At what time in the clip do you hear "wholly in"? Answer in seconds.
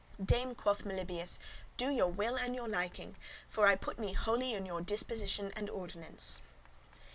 4.13-4.65